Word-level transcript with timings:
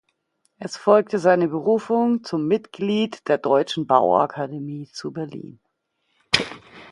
Es 0.57 0.77
folgte 0.77 1.19
seine 1.19 1.47
Berufung 1.47 2.23
zum 2.23 2.47
Mitglied 2.47 3.27
der 3.27 3.37
Deutschen 3.37 3.85
Bauakademie 3.85 4.89
zu 4.91 5.11
Berlin. 5.13 5.59